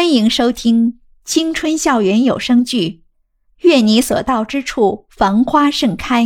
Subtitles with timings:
[0.00, 2.88] 欢迎收听青春校园有声剧
[3.58, 6.24] 《愿你所到之处繁花盛开》，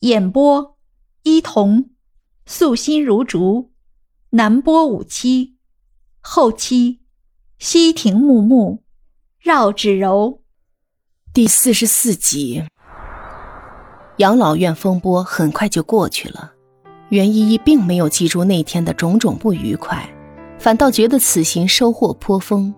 [0.00, 0.76] 演播：
[1.22, 1.88] 伊童，
[2.44, 3.70] 素心如竹，
[4.32, 5.56] 南波五七，
[6.20, 7.00] 后期：
[7.58, 8.82] 西亭木木，
[9.40, 10.42] 绕指柔。
[11.32, 12.64] 第四十四集，
[14.18, 16.52] 养老院风波很快就过去了，
[17.08, 20.06] 袁依依并没有记住那天的种种不愉快。
[20.58, 22.74] 反倒觉得此行收获颇丰，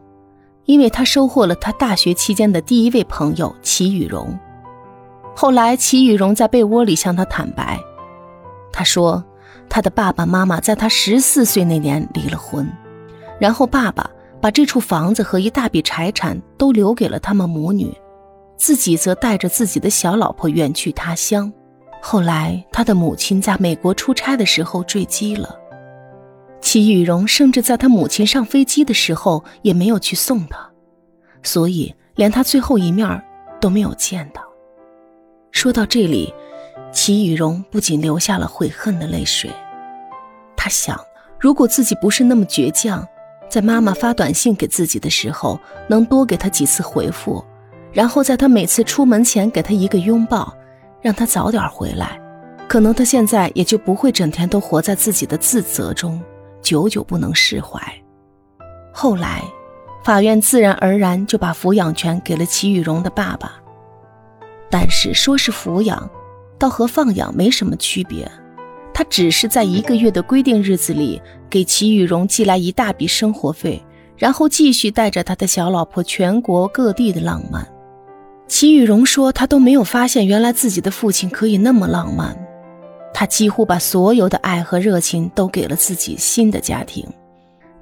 [0.67, 4.39] 因为他收获了他大学期间的第一位朋友齐雨荣。
[5.35, 7.81] 后来，齐雨荣在被窝里向他坦白，
[8.73, 9.25] 他说
[9.69, 12.71] 他的爸爸妈妈在他十四岁那年离了婚，
[13.39, 17.97] 然后爸爸把这处房子和一大笔财产都留给了他们母女，
[18.57, 21.51] 自己则带着自己的小老婆远去他乡。
[22.03, 25.60] 后来，他的母亲在美国出差的时候坠机了。
[26.73, 30.71] 齐雨荣甚至在他母亲上飞机的时候也没有去送她，
[31.43, 33.21] 所以连他最后一面
[33.61, 34.41] 都没有见到。
[35.51, 36.33] 说到这里，
[36.93, 39.51] 齐雨荣不仅流下了悔恨的泪水。
[40.57, 40.97] 他想，
[41.41, 43.05] 如果自己不是那么倔强，
[43.49, 47.45] 在妈妈发短信给自己的时候能多给她几次回复，
[47.93, 50.57] 然后在他每次出门前给她一个拥抱，
[51.03, 52.21] 让她早点回来，
[52.69, 56.23] 可能他现在也就不会整天都活在自己的自责中。
[56.71, 57.83] 久久不能释怀。
[58.93, 59.43] 后来，
[60.05, 63.55] 法院自然而然就把抚养权给了齐雨荣的爸爸。
[64.71, 66.09] 但是说是抚养，
[66.61, 68.31] 倒和放养没什么区别。
[68.95, 73.83] 他只是在一个月的规定日子里给齐雨荣寄来一大笔生活费，
[74.17, 77.67] 然后继续带着他的小老婆全国各地的浪漫。
[78.47, 82.37] 齐雨荣说，他都没有发现，原来自己的父亲可以那么浪漫。
[83.13, 87.07] 他几乎把所有的爱和热情都给了自己新的家庭，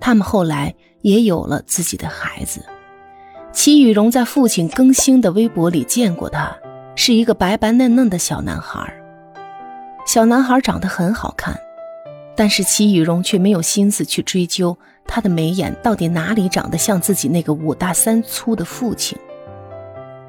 [0.01, 2.61] 他们后来也有了自己的孩子。
[3.53, 6.57] 齐雨荣在父亲更新的微博里见过他，
[6.95, 8.93] 是一个白白嫩嫩的小男孩。
[10.07, 11.59] 小男孩长得很好看，
[12.35, 19.19] 但是齐雨荣却没有心思去追究他的眉眼到底哪里长得像自己那个五大三粗的父亲。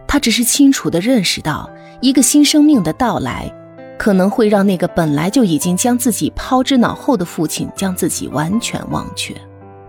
[0.08, 1.70] 他只是清楚地认识到，
[2.02, 3.54] 一个新生命的到来。
[4.00, 9.36] 可能会让那个本来就已经将自己抛之脑后的父亲将自己完全忘却。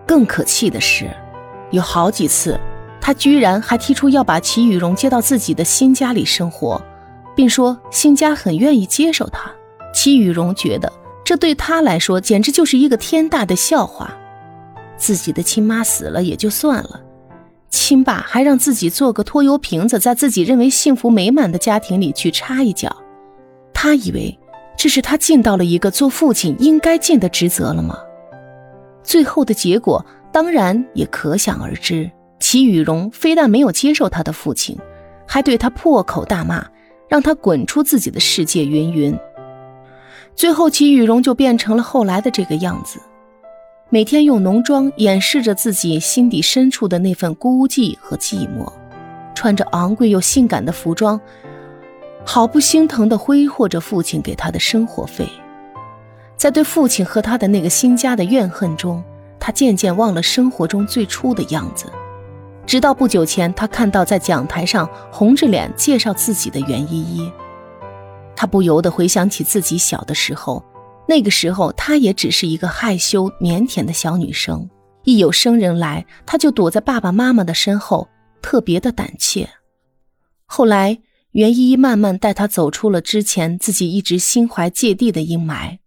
[0.05, 1.09] 更可气的是，
[1.71, 2.59] 有好几次，
[2.99, 6.81] 他居然还提出要把齐雨荣接到自己的新家里生活，
[7.33, 9.49] 并说新家很愿意接受他。
[9.93, 10.91] 齐雨荣觉得
[11.23, 14.11] 这对他来说简直就是一个天大的笑话。
[14.97, 16.99] 自己的亲妈死了也就算了，
[17.69, 22.93] 亲爸还让自己做个拖油瓶子，在自己认为幸福美满的家庭里去插一脚。
[23.83, 24.37] 他以为
[24.77, 27.97] 这是他尽到了一个做父亲应该尽的职责了吗？
[29.01, 32.07] 最后的结果当然也可想而知。
[32.39, 34.77] 齐雨荣非但没有接受他的父亲，
[35.27, 36.63] 还对他破口大骂，
[37.09, 38.63] 让他滚出自己的世界。
[38.63, 39.17] 云云。
[40.35, 42.99] 最后，齐雨荣就变成了后来的这个样子，
[43.89, 48.71] 每天用浓妆掩饰着自己心底深处的那份孤寂和寂寞，
[49.33, 51.19] 穿着昂贵又性感的服装。
[52.25, 55.27] 毫不心疼地挥霍着父亲给他的生活费，
[56.37, 59.03] 在对父亲和他的那个新家的怨恨中，
[59.39, 61.87] 他渐渐忘了生活中最初的样子。
[62.65, 67.31] 直到不久前，他看到在讲台上红着脸介绍自己的袁依依，
[68.35, 70.63] 他不由得回想起自己小的时候，
[71.07, 74.69] 那个时候她也只是一个害羞腼腆的小女生，
[75.03, 78.07] 一有生人来，她就躲在爸爸妈妈的身后，
[78.41, 79.49] 特别的胆怯。
[80.45, 80.99] 后来。
[81.31, 85.77] 袁依依慢慢带他走出了之前自己一直心怀芥蒂的阴霾，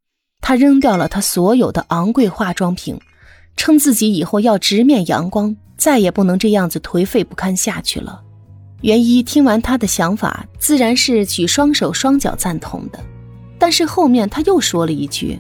[0.41, 2.99] 他扔掉了他所有的昂贵化妆品，
[3.55, 8.23] 称自己以后要直面阳光，再也不能这样子颓废不堪下去了。
[8.81, 12.99] 袁依依听完他的想法，自然是举双手双脚赞同的，
[13.59, 15.39] 但是后面他又说了一句：“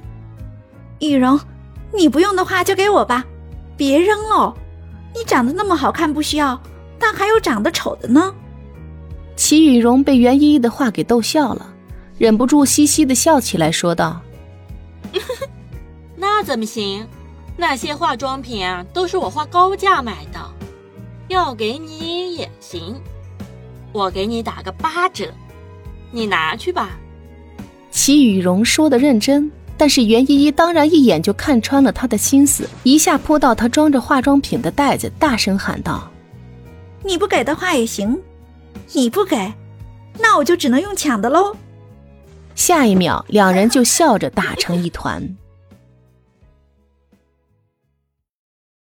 [1.00, 1.40] 雨荣，
[1.96, 3.24] 你不用的话就给我吧，
[3.74, 4.54] 别扔了。
[5.14, 6.60] 你长得那么好看不需要，
[6.98, 8.30] 但还有长得丑的呢。”
[9.36, 11.66] 齐雨荣被袁依依的话给逗笑了，
[12.18, 14.20] 忍不住嘻嘻的笑起来，说道
[16.16, 17.06] ：“那怎么行？
[17.56, 20.38] 那些化妆品啊，都是我花高价买的，
[21.28, 22.94] 要给你也行，
[23.92, 25.26] 我给你打个八折，
[26.10, 26.98] 你拿去吧。”
[27.90, 36.10] 齐雨荣说的认真，但是袁依依当然一眼就看穿了他的心思，一下扑到他装着化妆品的袋子，大声喊道
[37.04, 38.16] ：“你不给的话也行。”
[38.92, 39.52] 你不给，
[40.18, 41.56] 那我就只能用抢的喽。
[42.54, 45.36] 下一秒，两人就笑着打成一团。